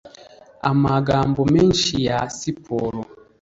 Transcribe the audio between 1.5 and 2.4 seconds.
menshi ya